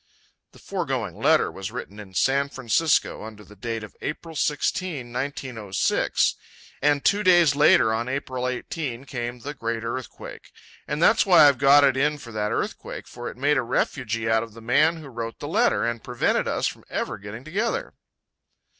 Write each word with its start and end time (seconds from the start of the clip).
The 0.51 0.57
foregoing 0.57 1.15
letter 1.21 1.51
was 1.51 1.71
written 1.71 1.99
in 1.99 2.15
San 2.15 2.49
Francisco 2.49 3.21
under 3.23 3.43
the 3.43 3.55
date 3.55 3.83
of 3.83 3.95
April 4.01 4.35
16, 4.35 5.13
1906. 5.13 6.33
And 6.81 7.05
two 7.05 7.21
days 7.21 7.55
later, 7.55 7.93
on 7.93 8.09
April 8.09 8.47
18, 8.47 9.05
came 9.05 9.41
the 9.41 9.53
Great 9.53 9.83
Earthquake. 9.83 10.49
And 10.87 11.03
that's 11.03 11.23
why 11.23 11.47
I've 11.47 11.59
got 11.59 11.83
it 11.83 11.95
in 11.95 12.17
for 12.17 12.31
that 12.31 12.51
earthquake, 12.51 13.07
for 13.07 13.29
it 13.29 13.37
made 13.37 13.57
a 13.57 13.61
refugee 13.61 14.27
out 14.27 14.41
of 14.41 14.53
the 14.55 14.59
man 14.61 14.95
who 14.97 15.07
wrote 15.07 15.37
the 15.37 15.47
letter, 15.47 15.85
and 15.85 16.03
prevented 16.03 16.47
us 16.47 16.65
from 16.65 16.83
ever 16.89 17.19
getting 17.19 17.43
together. 17.43 17.93